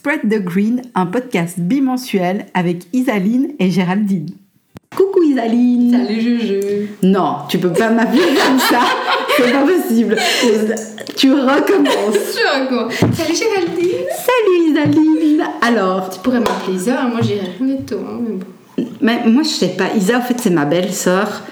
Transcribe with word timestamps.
Spread 0.00 0.30
the 0.30 0.42
Green, 0.42 0.80
un 0.94 1.04
podcast 1.04 1.60
bimensuel 1.60 2.46
avec 2.54 2.84
Isaline 2.94 3.50
et 3.58 3.70
Géraldine. 3.70 4.30
Coucou 4.96 5.22
Isaline 5.22 5.92
Salut 5.92 6.20
Juju 6.22 6.88
Non, 7.02 7.34
tu 7.50 7.58
peux 7.58 7.70
pas 7.70 7.90
m'appeler 7.90 8.22
comme 8.22 8.58
ça, 8.58 8.80
c'est 9.36 9.52
pas 9.52 9.60
possible. 9.62 10.16
Tu 11.16 11.30
recommences. 11.34 12.16
Je 12.34 12.62
recommence. 12.62 12.94
Salut 12.94 13.34
Géraldine 13.36 14.06
Salut 14.16 14.70
Isaline 14.70 15.42
Alors, 15.60 16.08
Tu 16.08 16.18
pourrais 16.20 16.40
m'appeler 16.40 16.76
Isa, 16.76 17.02
hein, 17.02 17.08
moi 17.08 17.20
j'irais 17.20 17.50
tout. 17.86 17.96
hein, 17.96 18.20
mais 18.26 18.36
bon. 18.36 18.90
mais 19.02 19.26
moi 19.26 19.42
je 19.42 19.48
sais 19.50 19.74
pas, 19.76 19.90
Isa 19.94 20.16
en 20.16 20.22
fait 20.22 20.40
c'est 20.40 20.48
ma 20.48 20.64
belle-sœur. 20.64 21.42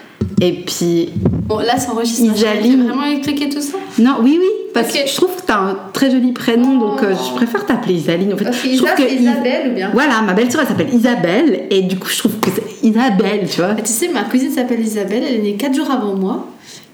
Et 0.40 0.52
puis, 0.64 1.10
Bon, 1.46 1.58
là 1.58 1.78
ça 1.78 1.92
enregistre. 1.92 2.22
Isaline. 2.24 2.82
J'ai 2.82 2.88
vraiment 2.88 3.04
électrique 3.04 3.42
et 3.42 3.48
tout 3.48 3.60
ça 3.60 3.78
non, 3.98 4.16
oui, 4.22 4.38
oui, 4.40 4.46
parce 4.74 4.90
Ok. 4.94 5.02
que 5.02 5.08
je 5.08 5.16
trouve 5.16 5.34
que 5.34 5.42
t'as 5.44 5.58
un 5.58 5.76
très 5.92 6.08
joli 6.10 6.30
prénom, 6.32 6.78
donc 6.78 7.02
euh, 7.02 7.14
Oh. 7.18 7.24
je 7.30 7.34
préfère 7.36 7.66
t'appeler 7.66 7.94
Isaline. 7.94 8.32
En 8.32 8.36
fait, 8.36 8.44
que 8.44 8.52
je 8.52 8.58
trouve 8.76 8.88
Isa, 8.88 8.90
que 8.94 9.02
c'est 9.02 9.14
Is- 9.14 9.22
Isabelle 9.22 9.70
ou 9.70 9.74
bien 9.74 9.90
Voilà, 9.92 10.20
ma 10.22 10.34
belle-sœur 10.34 10.60
elle 10.60 10.68
s'appelle 10.68 10.94
Isabelle, 10.94 11.62
et 11.70 11.82
du 11.82 11.96
coup 11.98 12.08
je 12.08 12.18
trouve 12.18 12.38
que 12.38 12.50
c'est 12.54 12.86
Isabelle, 12.86 13.48
tu 13.50 13.56
vois. 13.56 13.70
Ah, 13.76 13.82
Tu 13.82 13.90
sais, 13.92 14.08
ma 14.08 14.22
cousine 14.22 14.52
s'appelle 14.52 14.78
Isabelle, 14.80 15.24
elle 15.28 15.34
est 15.36 15.42
née 15.42 15.54
4 15.56 15.74
jours 15.74 15.90
avant 15.90 16.14
moi. 16.14 16.46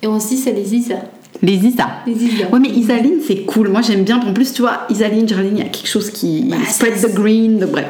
Et 0.03 0.07
on 0.07 0.19
se 0.19 0.29
dit 0.29 0.37
c'est 0.39 0.53
les 0.53 0.75
Isa. 0.75 0.95
Les 1.43 1.55
Isa. 1.57 1.87
Les 2.07 2.13
Isa. 2.15 2.45
Ouais, 2.53 2.61
mais 2.61 2.71
Isaline, 2.71 3.19
c'est 3.27 3.41
cool. 3.41 3.69
Moi, 3.69 3.83
j'aime 3.83 4.05
bien. 4.05 4.19
En 4.19 4.33
plus, 4.33 4.53
tu 4.55 4.63
vois, 4.63 4.83
Isaline, 4.89 5.29
Géraldine, 5.29 5.57
il 5.57 5.63
y 5.65 5.67
a 5.67 5.69
quelque 5.69 5.89
chose 5.89 6.09
qui 6.11 6.45
Bah, 6.49 6.57
spread 6.71 6.95
the 7.03 7.13
green. 7.15 7.59
Bref. 7.71 7.87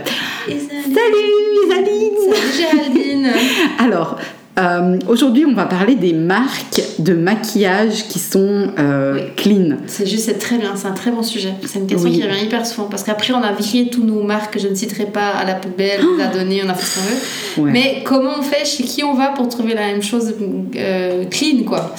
Isaline. 0.49 0.95
Salut, 0.95 1.67
Isaline 1.67 2.35
Salut 2.35 2.53
Géraldine 2.57 3.33
Alors, 3.79 4.17
euh, 4.57 4.99
aujourd'hui, 5.09 5.45
on 5.45 5.55
va 5.55 5.65
parler 5.65 5.97
des 5.97 6.13
marques 6.13 6.81
de 7.01 7.13
maquillage 7.15 8.07
qui 8.09 8.21
sont 8.21 8.69
euh, 8.79 9.15
Oui. 9.15 9.21
clean. 9.37 9.77
C'est 9.89 10.07
juste, 10.07 10.27
c'est 10.27 10.39
très 10.39 10.59
bien, 10.59 10.77
c'est 10.77 10.87
un 10.87 10.93
très 10.93 11.11
bon 11.11 11.25
sujet. 11.25 11.55
C'est 11.67 11.81
une 11.81 11.89
question 11.89 12.09
Oui. 12.09 12.21
qui 12.21 12.23
revient 12.27 12.45
hyper 12.45 12.65
souvent 12.65 12.87
parce 12.89 13.03
qu'après 13.03 13.33
on 13.33 13.43
a 13.43 13.53
viré 13.53 13.91
tous 13.91 14.05
nos 14.05 14.23
marques 14.23 14.55
que 14.55 14.61
je 14.61 14.69
ne 14.69 14.75
citerai 14.77 15.07
pas 15.07 15.31
à 15.31 15.45
la 15.45 15.55
poubelle, 15.55 16.01
on 16.05 16.17
les 16.19 16.23
a 16.23 16.29
données, 16.29 16.63
on 16.65 16.69
a 16.69 16.75
fait 16.75 16.87
ce 16.87 16.95
qu'on 16.95 17.05
veut. 17.05 17.65
Ouais. 17.65 17.71
Mais 17.73 18.03
comment 18.05 18.31
on 18.39 18.43
fait, 18.43 18.65
chez 18.65 18.85
qui 18.85 19.03
on 19.03 19.15
va 19.15 19.29
pour 19.29 19.49
trouver 19.49 19.75
la 19.75 19.87
même 19.89 20.03
chose 20.03 20.33
euh, 20.77 21.25
clean 21.25 21.65
quoi? 21.67 21.93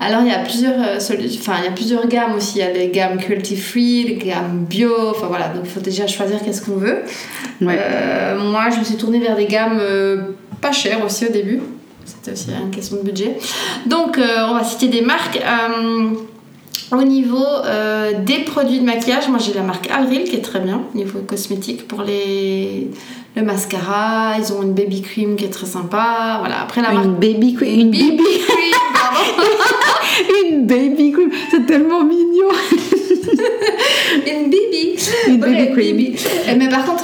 Alors 0.00 0.22
il 0.22 0.28
y 0.28 0.34
a 0.34 0.38
plusieurs 0.40 0.78
enfin 0.96 1.56
il 1.60 1.66
y 1.66 1.68
a 1.68 1.72
plusieurs 1.72 2.08
gammes 2.08 2.34
aussi, 2.34 2.58
il 2.58 2.60
y 2.60 2.62
a 2.62 2.72
les 2.72 2.88
gammes 2.88 3.18
cruelty 3.18 3.54
free, 3.56 4.02
les 4.04 4.16
gammes 4.16 4.64
bio, 4.68 4.90
enfin 5.10 5.26
voilà, 5.28 5.48
donc 5.48 5.62
il 5.64 5.70
faut 5.70 5.80
déjà 5.80 6.06
choisir 6.08 6.38
qu'est-ce 6.42 6.62
qu'on 6.62 6.76
veut. 6.76 7.02
Ouais. 7.60 7.78
Moi 8.50 8.70
je 8.74 8.80
me 8.80 8.84
suis 8.84 8.96
tournée 8.96 9.20
vers 9.20 9.36
des 9.36 9.44
gammes 9.46 9.80
pas 10.60 10.72
chères 10.72 11.04
aussi 11.04 11.26
au 11.26 11.30
début. 11.30 11.60
C'était 12.10 12.32
aussi 12.32 12.48
une 12.50 12.70
question 12.70 12.96
de 12.96 13.02
budget. 13.02 13.38
Donc 13.86 14.18
euh, 14.18 14.46
on 14.48 14.54
va 14.54 14.64
citer 14.64 14.88
des 14.88 15.00
marques. 15.02 15.36
Euh, 15.38 16.10
au 16.92 17.02
niveau 17.02 17.36
euh, 17.66 18.12
des 18.24 18.40
produits 18.40 18.80
de 18.80 18.84
maquillage, 18.84 19.28
moi 19.28 19.38
j'ai 19.38 19.52
la 19.54 19.62
marque 19.62 19.88
Avril 19.90 20.24
qui 20.24 20.34
est 20.34 20.40
très 20.42 20.58
bien 20.58 20.82
au 20.92 20.96
niveau 20.96 21.20
cosmétique 21.20 21.86
pour 21.86 22.02
les 22.02 22.90
le 23.36 23.42
mascara. 23.42 24.34
Ils 24.40 24.52
ont 24.52 24.62
une 24.62 24.74
baby 24.74 25.00
cream 25.02 25.36
qui 25.36 25.44
est 25.44 25.50
très 25.50 25.66
sympa. 25.66 26.38
Voilà. 26.40 26.62
Après 26.62 26.82
la 26.82 26.90
marque 26.90 27.04
Une 27.04 27.14
baby 27.14 27.54
cream. 27.54 27.80
Une 27.80 27.90
baby 27.92 28.08
baby, 28.16 28.24
cream, 28.46 28.74
pardon. 28.92 29.48
une 30.50 30.66
baby 30.66 31.12
cream. 31.12 31.30
C'est 31.50 31.64
tellement 31.66 32.02
mignon. 32.02 32.48
une 34.26 34.50
baby. 34.50 34.96
Une 35.28 35.44
Ouais, 35.44 35.52
baby 35.52 35.72
cream. 35.72 35.96
baby. 35.96 36.16
Mais 36.58 36.68
par 36.68 36.84
contre, 36.84 36.99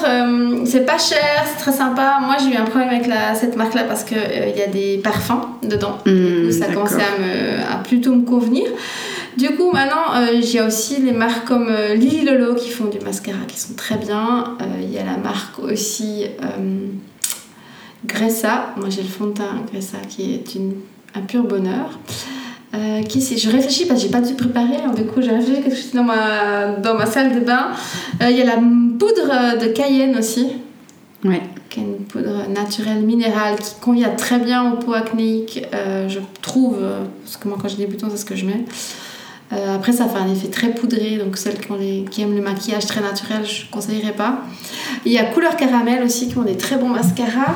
c'est 0.76 0.84
pas 0.84 0.98
cher, 0.98 1.44
c'est 1.46 1.58
très 1.58 1.72
sympa. 1.72 2.18
Moi 2.20 2.36
j'ai 2.38 2.50
eu 2.54 2.56
un 2.56 2.64
problème 2.64 2.90
avec 2.90 3.06
la, 3.06 3.34
cette 3.34 3.56
marque 3.56 3.74
là 3.74 3.84
parce 3.84 4.04
qu'il 4.04 4.18
il 4.18 4.58
y 4.58 4.62
a 4.62 4.66
des 4.66 4.98
parfums 4.98 5.46
dedans. 5.62 5.96
Hmm, 6.04 6.50
ça 6.50 6.66
commençait 6.66 6.96
à, 6.96 7.18
me, 7.18 7.72
à 7.72 7.76
plutôt 7.82 8.14
me 8.14 8.24
convenir. 8.26 8.66
Du 9.38 9.48
coup, 9.56 9.70
maintenant, 9.72 10.06
euh, 10.14 10.40
j'ai 10.42 10.60
aussi 10.62 11.00
les 11.00 11.12
marques 11.12 11.46
comme 11.46 11.68
euh, 11.70 11.94
Lily 11.94 12.24
Lolo 12.26 12.54
qui 12.54 12.70
font 12.70 12.86
du 12.86 12.98
mascara 13.00 13.38
qui 13.48 13.58
sont 13.58 13.74
très 13.74 13.96
bien. 13.96 14.56
Euh, 14.60 14.64
Il 14.82 14.92
y 14.92 14.98
a 14.98 15.04
la 15.04 15.16
marque 15.16 15.58
aussi 15.58 16.24
euh, 16.42 16.86
Gressa. 18.06 18.74
Moi, 18.76 18.88
j'ai 18.90 19.02
le 19.02 19.08
fond 19.08 19.26
de 19.26 19.32
teint 19.32 19.56
Gressa 19.70 19.98
qui 20.08 20.34
est 20.34 20.54
une, 20.54 20.74
un 21.14 21.20
pur 21.20 21.42
bonheur. 21.42 21.98
Euh, 22.74 23.02
qui 23.02 23.20
c'est? 23.22 23.36
Je 23.36 23.50
réfléchis 23.50 23.86
parce 23.86 24.00
que 24.00 24.06
j'ai 24.06 24.12
pas 24.12 24.20
dû 24.20 24.34
préparer. 24.34 24.76
hein. 24.84 24.92
Du 24.94 25.04
coup, 25.04 25.20
j'ai 25.22 25.30
réfléchi 25.32 25.62
quelque 25.62 25.76
chose 25.76 25.92
dans 25.94 26.04
ma, 26.04 26.68
dans 26.82 26.94
ma 26.94 27.06
salle 27.06 27.34
de 27.34 27.40
bain. 27.40 27.68
Euh, 28.22 28.30
Il 28.30 28.36
y 28.38 28.42
a 28.42 28.46
la 28.46 28.56
poudre 29.00 29.58
de 29.62 29.66
Cayenne 29.68 30.16
aussi 30.18 30.46
Ouais. 31.24 31.42
qui 31.70 31.80
est 31.80 31.82
une 31.82 32.04
poudre 32.04 32.48
naturelle 32.48 33.00
minérale 33.00 33.56
qui 33.58 33.74
convient 33.80 34.10
très 34.10 34.38
bien 34.38 34.72
aux 34.72 34.76
peaux 34.76 34.92
acnéiques, 34.92 35.66
euh, 35.74 36.08
je 36.08 36.20
trouve, 36.42 36.78
euh, 36.80 37.04
parce 37.24 37.36
que 37.36 37.48
moi 37.48 37.58
quand 37.60 37.68
j'ai 37.68 37.78
des 37.78 37.86
boutons, 37.86 38.08
c'est 38.10 38.18
ce 38.18 38.24
que 38.24 38.36
je 38.36 38.44
mets. 38.44 38.64
Euh, 39.52 39.76
après, 39.76 39.92
ça 39.92 40.06
fait 40.06 40.18
un 40.18 40.30
effet 40.30 40.48
très 40.48 40.74
poudré, 40.74 41.18
donc 41.18 41.36
celles 41.36 41.58
qui, 41.58 42.04
qui 42.10 42.22
aiment 42.22 42.34
le 42.34 42.42
maquillage 42.42 42.86
très 42.86 43.00
naturel, 43.00 43.44
je 43.46 43.64
ne 43.64 43.70
conseillerais 43.70 44.12
pas. 44.12 44.42
Il 45.04 45.12
y 45.12 45.18
a 45.18 45.24
Couleur 45.24 45.56
Caramel 45.56 46.02
aussi 46.02 46.28
qui 46.28 46.36
ont 46.36 46.42
des 46.42 46.56
très 46.56 46.76
bons 46.76 46.88
mascaras. 46.88 47.54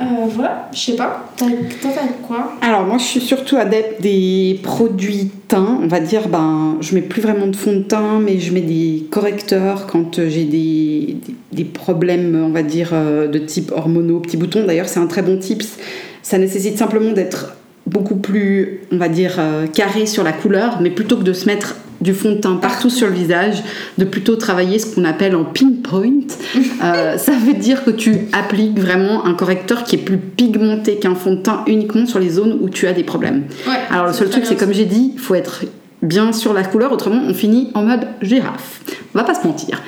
Euh, 0.00 0.04
voilà, 0.30 0.68
je 0.72 0.78
sais 0.78 0.96
pas. 0.96 1.28
T'as- 1.36 1.46
Toi, 1.46 1.90
t'as 1.92 2.26
quoi? 2.26 2.52
Alors 2.62 2.84
moi 2.84 2.98
je 2.98 3.04
suis 3.04 3.20
surtout 3.20 3.56
adepte 3.56 4.00
des 4.00 4.60
produits 4.62 5.30
teint, 5.48 5.80
on 5.82 5.88
va 5.88 5.98
dire 5.98 6.28
ben 6.28 6.76
je 6.80 6.94
mets 6.94 7.00
plus 7.00 7.20
vraiment 7.20 7.48
de 7.48 7.56
fond 7.56 7.72
de 7.72 7.82
teint 7.82 8.20
mais 8.20 8.38
je 8.38 8.52
mets 8.52 8.60
des 8.60 9.06
correcteurs 9.10 9.86
quand 9.86 10.18
euh, 10.20 10.28
j'ai 10.28 10.44
des, 10.44 11.16
des, 11.52 11.64
problèmes 11.64 12.40
on 12.46 12.50
va 12.50 12.62
dire 12.62 12.90
euh, 12.92 13.26
de 13.26 13.38
type 13.38 13.72
hormonaux, 13.74 14.20
petits 14.20 14.36
boutons. 14.36 14.64
D'ailleurs 14.64 14.88
c'est 14.88 15.00
un 15.00 15.06
très 15.08 15.22
bon 15.22 15.36
tips, 15.36 15.78
ça 16.22 16.38
nécessite 16.38 16.78
simplement 16.78 17.10
d'être 17.12 17.56
beaucoup 17.86 18.16
plus 18.16 18.82
on 18.92 18.98
va 18.98 19.08
dire 19.08 19.40
carré 19.72 20.06
sur 20.06 20.22
la 20.22 20.32
couleur 20.32 20.78
mais 20.80 20.90
plutôt 20.90 21.16
que 21.16 21.24
de 21.24 21.32
se 21.32 21.46
mettre 21.46 21.74
du 22.00 22.14
fond 22.14 22.32
de 22.32 22.38
teint 22.38 22.56
partout 22.56 22.90
sur 22.90 23.08
le 23.08 23.14
visage, 23.14 23.62
de 23.98 24.04
plutôt 24.04 24.36
travailler 24.36 24.78
ce 24.78 24.94
qu'on 24.94 25.04
appelle 25.04 25.36
en 25.36 25.44
pinpoint. 25.44 26.28
Euh, 26.80 27.18
ça 27.18 27.32
veut 27.32 27.54
dire 27.54 27.84
que 27.84 27.90
tu 27.90 28.28
appliques 28.32 28.78
vraiment 28.78 29.26
un 29.26 29.34
correcteur 29.34 29.82
qui 29.82 29.96
est 29.96 29.98
plus 29.98 30.16
pigmenté 30.16 30.96
qu'un 30.96 31.16
fond 31.16 31.32
de 31.34 31.40
teint 31.40 31.64
uniquement 31.66 32.06
sur 32.06 32.20
les 32.20 32.30
zones 32.30 32.56
où 32.60 32.68
tu 32.68 32.86
as 32.86 32.92
des 32.92 33.02
problèmes. 33.02 33.44
Ouais, 33.66 33.74
Alors 33.90 34.06
le 34.06 34.12
seul 34.12 34.30
truc, 34.30 34.46
c'est 34.46 34.54
comme 34.54 34.72
j'ai 34.72 34.84
dit, 34.84 35.12
il 35.14 35.18
faut 35.18 35.34
être 35.34 35.64
bien 36.02 36.32
sur 36.32 36.52
la 36.52 36.62
couleur, 36.62 36.92
autrement 36.92 37.22
on 37.26 37.34
finit 37.34 37.70
en 37.74 37.82
mode 37.82 38.06
girafe. 38.22 38.80
On 39.14 39.18
va 39.18 39.24
pas 39.24 39.34
se 39.34 39.46
mentir. 39.46 39.80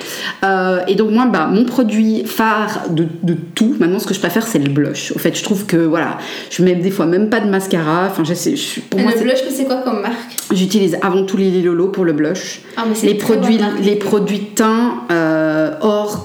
Euh, 0.43 0.79
et 0.87 0.95
donc 0.95 1.11
moi, 1.11 1.25
bah, 1.31 1.47
mon 1.49 1.63
produit 1.63 2.23
phare 2.25 2.85
de, 2.89 3.05
de 3.21 3.35
tout, 3.55 3.75
maintenant 3.79 3.99
ce 3.99 4.07
que 4.07 4.13
je 4.15 4.19
préfère, 4.19 4.45
c'est 4.45 4.57
le 4.59 4.69
blush. 4.69 5.13
Au 5.15 5.19
fait, 5.19 5.37
je 5.37 5.43
trouve 5.43 5.65
que 5.67 5.77
voilà, 5.77 6.17
je 6.49 6.63
mets 6.63 6.73
des 6.75 6.89
fois 6.89 7.05
même 7.05 7.29
pas 7.29 7.39
de 7.39 7.47
mascara. 7.47 8.07
Enfin, 8.09 8.23
je 8.23 8.33
sais, 8.33 8.55
je- 8.55 8.81
pour 8.81 8.99
Et 8.99 9.03
moi, 9.03 9.11
le 9.15 9.21
blush, 9.21 9.37
c'est 9.51 9.65
quoi 9.65 9.77
comme 9.85 10.01
marque? 10.01 10.15
J'utilise 10.51 10.97
avant 11.03 11.23
tout 11.23 11.37
Lily 11.37 11.61
Lolo 11.61 11.89
pour 11.89 12.03
le 12.03 12.13
blush. 12.13 12.61
ah, 12.77 12.83
mais 12.89 13.07
Les 13.07 13.13
produits, 13.13 13.59
les 13.83 13.95
produits 13.95 14.39
teint, 14.55 14.95
euh, 15.11 15.20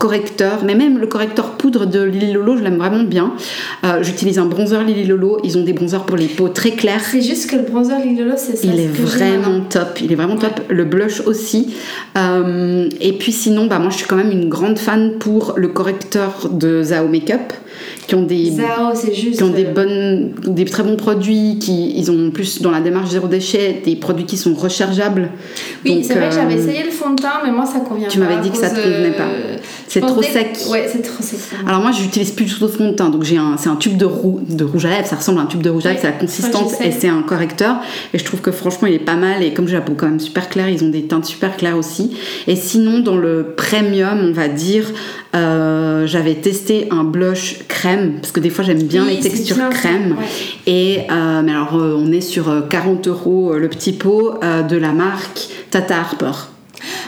or, 0.07 0.17
correcteur, 0.17 0.65
mais 0.65 0.75
même 0.75 0.99
le 0.99 1.07
correcteur 1.07 1.51
poudre 1.53 1.85
de 1.85 2.03
Lily 2.03 2.33
Lolo, 2.33 2.57
je 2.57 2.63
l'aime 2.63 2.79
vraiment 2.79 3.03
bien. 3.03 3.35
Euh, 3.85 4.03
J'utilise 4.03 4.39
un 4.39 4.47
bronzer 4.47 4.83
Lily 4.85 5.05
Lolo. 5.05 5.39
Ils 5.45 5.59
ont 5.59 5.65
des 5.65 5.73
bronzers 5.73 6.05
pour 6.05 6.17
les 6.17 6.27
peaux 6.27 6.49
très 6.49 6.71
claires. 6.71 7.05
C'est 7.05 7.21
juste 7.21 7.51
que 7.51 7.57
le 7.57 7.63
bronzer 7.63 7.99
Lily 7.99 8.23
Lolo, 8.23 8.35
c'est 8.37 8.57
ça. 8.57 8.69
Il 8.73 8.81
est 8.81 8.87
vraiment 8.87 9.61
top, 9.69 10.01
il 10.01 10.13
est 10.13 10.15
vraiment 10.15 10.37
top. 10.37 10.61
Le 10.69 10.85
blush 10.85 11.21
aussi. 11.27 11.75
Euh, 12.17 12.89
et 13.01 13.13
puis 13.15 13.33
sinon, 13.33 13.67
bah, 13.67 13.79
moi 13.79 13.91
je 13.91 13.97
suis 13.97 14.07
quand 14.07 14.17
même 14.17 14.31
une 14.31 14.49
grande 14.49 14.79
fan 14.79 15.19
pour 15.19 15.55
le 15.57 15.69
correcteur 15.69 16.49
de 16.51 16.83
Zao 16.83 17.09
Makeup, 17.09 17.53
qui 18.07 18.15
ont 18.15 18.23
des, 18.23 18.51
Zao, 18.53 18.95
c'est 18.95 19.15
juste. 19.15 19.39
qui 19.39 19.43
ont 19.43 19.51
des, 19.51 19.65
euh, 19.67 19.73
bonnes, 19.73 20.33
des 20.55 20.65
très 20.65 20.83
bons 20.83 20.97
produits, 20.97 21.59
qui, 21.59 21.99
ils 21.99 22.11
ont 22.11 22.31
plus 22.31 22.63
dans 22.63 22.71
la 22.71 22.81
démarche 22.81 23.11
zéro 23.11 23.27
déchet 23.27 23.83
des 23.85 23.97
produits 23.97 24.27
qui 24.27 24.37
sont 24.37 24.55
rechargeables. 24.55 25.31
Oui, 25.85 26.05
c'est 26.05 26.15
vrai 26.15 26.29
que 26.29 26.35
j'avais 26.35 26.55
euh, 26.55 26.59
essayé 26.59 26.85
le 26.85 26.91
fond 26.91 27.11
de 27.11 27.21
teint, 27.23 27.41
mais 27.45 27.51
moi 27.51 27.67
ça 27.67 27.81
convient 27.81 28.09
Tu 28.09 28.19
m'avais 28.19 28.41
dit 28.41 28.51
que 28.51 28.57
ça 28.59 28.71
te 28.71 28.77
convenait 28.77 29.15
euh, 29.15 29.19
pas. 29.19 29.29
C'est 29.89 30.01
trop 30.01 30.23
sec. 30.23 30.59
Ouais, 30.71 30.89
c'est 30.93 31.03
trop 31.03 31.23
sec. 31.23 31.39
Alors 31.67 31.81
moi 31.81 31.91
j'utilise 31.93 32.31
plus 32.33 32.45
du 32.45 32.55
tout 32.55 32.67
de 32.67 32.71
fond 32.71 32.89
de 32.91 32.95
teint, 32.95 33.09
donc 33.09 33.23
j'ai 33.25 33.39
un, 33.39 33.57
c'est 33.57 33.69
un 33.69 33.77
tube 33.77 33.97
de, 33.97 34.05
rou- 34.05 34.41
de 34.49 34.65
rouge 34.65 34.85
à 34.85 34.91
lèvres, 34.91 35.07
ça 35.07 35.17
ressemble 35.17 35.39
à 35.39 35.43
un 35.43 35.47
tube 35.47 35.63
de 35.63 35.71
rouge 35.71 35.87
à 35.87 35.91
lèvres, 35.91 36.01
c'est 36.03 36.09
la 36.09 36.13
consistance 36.17 36.81
et 36.81 36.91
c'est 36.91 37.09
un 37.09 37.23
correcteur. 37.23 37.77
Et 38.13 38.19
je 38.19 38.25
trouve 38.25 38.41
que 38.41 38.51
franchement 38.51 38.89
il 38.89 38.95
est 38.95 38.99
pas 38.99 39.15
mal 39.17 39.43
et 39.43 39.53
comme 39.55 39.67
j'ai 39.69 39.75
la 39.75 39.81
peau 39.81 39.95
quand 39.97 40.07
même 40.07 40.21
super 40.21 40.49
claire, 40.49 40.69
ils 40.69 40.85
ont 40.85 40.89
des 40.91 41.03
teintes 41.03 41.25
super 41.25 41.57
claires 41.57 41.77
aussi. 41.77 42.17
Et 42.47 42.57
sinon 42.57 43.01
dans 43.01 43.17
le 43.17 43.55
premium 43.57 44.19
on 44.29 44.33
va 44.33 44.49
dire, 44.49 44.85
euh, 45.35 46.07
j'avais 46.07 46.35
testé 46.35 46.89
un 46.91 47.05
blush 47.05 47.59
crème, 47.69 47.96
parce 48.21 48.33
que 48.33 48.41
des 48.41 48.51
fois 48.51 48.65
j'aime 48.65 48.83
bien 48.83 49.05
Oui, 49.07 49.17
les 49.17 49.21
textures 49.21 49.57
bien, 49.57 49.71
crème. 49.71 50.17
ouais. 50.19 50.25
Et 50.73 51.01
euh, 51.11 51.43
mais 51.45 51.53
alors 51.53 51.75
euh, 51.77 51.97
on 51.99 52.11
est 52.13 52.21
sur 52.21 52.49
euh, 52.49 52.61
40 52.63 53.07
euros 53.09 53.53
euh, 53.53 53.59
le 53.59 53.69
petit 53.69 53.93
pot 53.93 54.35
de 54.43 54.77
la 54.77 54.93
marque 54.93 55.49
Tata 55.71 55.99
Harper. 55.99 56.33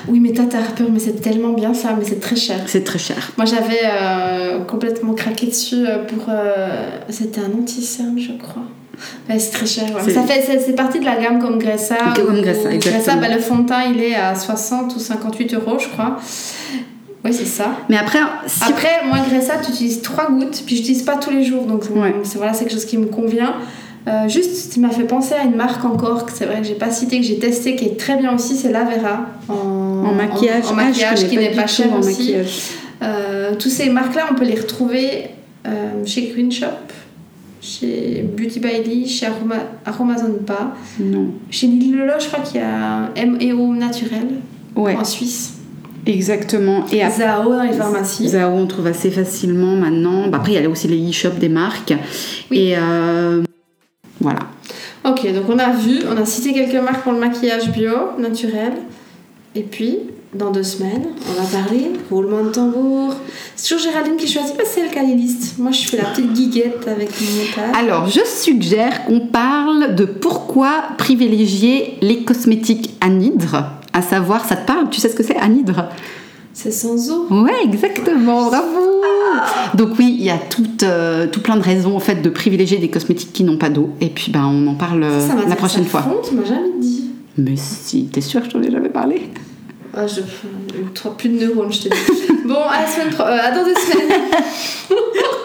Oui, 0.08 0.20
mais 0.20 0.32
Tata 0.32 0.58
Harper, 0.58 0.85
mais 0.90 0.99
c'est 0.99 1.20
tellement 1.20 1.52
bien 1.52 1.75
ça, 1.75 1.94
mais 1.99 2.05
c'est 2.05 2.19
très 2.20 2.37
cher. 2.37 2.56
C'est 2.67 2.85
très 2.85 2.99
cher. 2.99 3.31
Moi 3.37 3.44
j'avais 3.46 3.81
euh, 3.85 4.61
complètement 4.64 5.12
craqué 5.14 5.46
dessus 5.46 5.85
pour. 6.08 6.26
euh, 6.31 6.88
C'était 7.11 7.40
un 7.40 7.52
anti-cerne, 7.58 8.19
je 8.19 8.32
crois. 8.32 8.62
Ouais, 9.31 9.38
c'est 9.38 9.52
très 9.52 9.67
cher. 9.67 9.85
ouais. 9.94 10.12
Ça 10.12 10.23
fait, 10.23 10.43
c'est, 10.44 10.58
c'est 10.58 10.73
parti 10.73 10.99
de 10.99 11.05
la 11.05 11.17
gamme 11.17 11.38
comme 11.40 11.58
Gressa. 11.58 11.96
Comme 12.17 12.40
Gressa, 12.40 12.73
exactement. 12.73 13.20
bah, 13.20 13.29
le 13.32 13.40
fond 13.40 13.58
de 13.58 13.69
teint 13.69 13.85
il 13.94 14.02
est 14.02 14.17
à 14.17 14.35
60 14.35 14.96
ou 14.96 14.99
58 14.99 15.55
euros, 15.55 15.79
je 15.79 15.87
crois. 15.88 16.17
Oui, 17.24 17.32
c'est 17.32 17.44
ça. 17.46 17.76
Mais 17.88 17.96
après, 17.96 18.20
si 18.46 18.62
Après, 18.70 19.04
moi, 19.06 19.18
Gressa, 19.28 19.54
tu 19.58 19.70
utilises 19.72 20.02
trois 20.02 20.30
gouttes, 20.30 20.62
puis 20.64 20.76
j'utilise 20.76 21.02
pas 21.02 21.16
tous 21.16 21.30
les 21.30 21.42
jours, 21.44 21.64
donc 21.64 21.82
Ouais. 21.94 22.14
c'est 22.22 22.38
voilà, 22.38 22.52
c'est 22.54 22.64
quelque 22.64 22.72
chose 22.74 22.84
qui 22.84 22.96
me 22.98 23.06
convient. 23.06 23.54
Euh, 24.06 24.28
juste, 24.28 24.72
tu 24.72 24.80
m'as 24.80 24.90
fait 24.90 25.02
penser 25.04 25.34
à 25.34 25.42
une 25.44 25.56
marque 25.56 25.84
encore, 25.84 26.24
que 26.24 26.32
c'est 26.32 26.46
vrai 26.46 26.60
que 26.60 26.66
j'ai 26.66 26.74
pas 26.76 26.90
cité, 26.90 27.18
que 27.20 27.26
j'ai 27.26 27.38
testé, 27.38 27.76
qui 27.76 27.84
est 27.86 27.98
très 28.00 28.16
bien 28.16 28.34
aussi, 28.34 28.56
c'est 28.56 28.70
Lavera. 28.70 29.26
En, 29.48 29.54
En 29.54 30.14
maquillage, 30.14 30.64
en, 30.66 30.74
en 30.74 30.78
Ah, 30.78 30.82
je 30.84 30.86
maquillage 30.86 31.28
qui 31.28 31.36
n'est 31.36 31.50
pas 31.54 31.66
cher 31.66 31.92
en 31.92 31.98
aussi. 31.98 32.10
maquillage. 32.10 32.60
Euh, 33.02 33.54
tous 33.58 33.68
ces 33.68 33.90
marques-là, 33.90 34.26
on 34.30 34.34
peut 34.34 34.44
les 34.46 34.54
retrouver 34.58 35.24
euh, 35.66 36.04
chez 36.06 36.22
Green 36.28 36.50
Shop, 36.50 36.66
chez 37.60 38.24
Beauty 38.36 38.60
by 38.60 38.82
Lee, 38.84 39.06
chez 39.08 39.26
Aroma, 39.26 39.56
Aromazone 39.84 40.38
pas. 40.46 40.74
Non. 41.00 41.26
Chez 41.50 41.66
Lily 41.66 41.92
Lolo, 41.92 42.12
je 42.18 42.26
crois 42.28 42.40
qu'il 42.40 42.60
y 42.60 42.64
a 42.64 43.10
M&O 43.16 43.74
naturel 43.74 44.28
Ouais, 44.76 44.96
en 44.96 45.04
Suisse. 45.04 45.54
Exactement. 46.12 46.84
Et 46.93 47.02
après, 47.02 47.19
Zao 47.19 47.55
dans 47.55 47.62
les 47.62 47.72
pharmacies. 47.72 48.28
Zao, 48.31 48.50
on 48.50 48.66
trouve 48.66 48.87
assez 48.87 49.10
facilement 49.10 49.76
maintenant. 49.76 50.28
Bah, 50.28 50.38
après, 50.38 50.52
il 50.52 50.62
y 50.62 50.64
a 50.64 50.69
aussi 50.69 50.88
les 50.88 51.10
e-shops 51.10 51.38
des 51.38 51.49
marques. 51.49 51.94
Oui. 52.50 52.58
Et 52.58 52.75
euh, 52.76 53.43
voilà. 54.20 54.40
Ok, 55.05 55.32
donc 55.32 55.44
on 55.49 55.58
a 55.58 55.70
vu, 55.70 56.00
on 56.10 56.16
a 56.20 56.25
cité 56.25 56.52
quelques 56.52 56.82
marques 56.82 57.02
pour 57.02 57.12
le 57.12 57.20
maquillage 57.20 57.70
bio, 57.70 58.19
naturel. 58.19 58.72
Et 59.55 59.62
puis, 59.62 59.99
dans 60.34 60.50
deux 60.50 60.62
semaines, 60.62 61.06
on 61.28 61.40
va 61.40 61.62
parler 61.62 61.93
roulement 62.11 62.44
de 62.44 62.50
tambour. 62.50 63.14
C'est 63.56 63.75
toujours 63.75 63.90
Géraldine 63.90 64.16
qui 64.16 64.28
choisit 64.28 64.56
parce 64.56 64.69
c'est 64.70 64.82
elle 64.82 64.90
qui 64.90 64.99
a 64.99 65.02
les 65.02 65.14
listes. 65.14 65.58
Moi, 65.58 65.70
je 65.70 65.88
fais 65.88 65.96
la 65.96 66.04
petite 66.04 66.32
guiguette 66.32 66.87
avec 66.87 67.08
mon 67.20 67.62
montage. 67.64 67.76
Alors, 67.76 68.08
je 68.08 68.20
suggère 68.25 69.04
qu'on 69.06 69.20
parle 69.20 69.94
de 69.94 70.04
pourquoi 70.04 70.82
privilégier 70.99 71.96
les 72.02 72.25
cosmétiques 72.25 72.90
anhydres. 73.00 73.77
À 73.93 74.02
savoir, 74.02 74.44
ça 74.44 74.56
te 74.56 74.67
parle 74.67 74.90
Tu 74.90 75.00
sais 75.00 75.08
ce 75.08 75.14
que 75.17 75.23
c'est 75.23 75.37
anhydre? 75.37 75.88
C'est 76.52 76.73
sans 76.73 77.11
eau. 77.11 77.26
Ouais, 77.31 77.52
exactement, 77.64 78.46
bravo 78.49 79.02
Donc 79.75 79.90
oui, 79.99 80.17
il 80.19 80.25
y 80.25 80.31
a 80.31 80.38
tout, 80.38 80.64
euh, 80.82 81.26
tout 81.29 81.40
plein 81.40 81.56
de 81.56 81.62
raisons 81.62 81.94
en 81.94 82.00
fait 82.00 82.17
de 82.17 82.29
privilégier 82.31 82.79
des 82.79 82.88
cosmétiques 82.90 83.32
qui 83.32 83.44
n'ont 83.44 83.58
pas 83.58 83.69
d'eau. 83.70 83.90
Et 84.00 84.08
puis 84.08 84.32
ben, 84.32 84.44
on 84.46 84.67
en 84.67 84.75
parle 84.75 85.05
euh, 85.05 85.20
ça, 85.20 85.37
ça 85.37 85.49
la 85.49 85.55
prochaine 85.56 85.85
à 85.85 85.87
fois. 85.87 86.05
tu 86.29 86.35
m'as 86.35 86.44
jamais 86.44 86.73
dit. 86.81 87.11
Mais 87.37 87.55
si, 87.56 88.06
t'es 88.06 88.20
sûre 88.20 88.40
que 88.40 88.46
je 88.49 88.50
t'en 88.52 88.62
ai 88.62 88.70
jamais 88.73 88.88
parlé? 88.88 89.31
Ah, 89.96 90.06
je... 90.08 90.20
trois- 90.94 91.17
Plus 91.17 91.29
de 91.29 91.46
neurones, 91.46 91.73
je 91.73 91.82
te 91.82 91.88
dis. 91.88 92.32
bon, 92.44 92.56
à, 92.69 92.82
la 92.82 92.87
semaine 92.88 93.11
pro- 93.11 93.23
euh, 93.25 93.38
à 93.40 93.50
dans 93.52 93.64
deux 93.64 93.75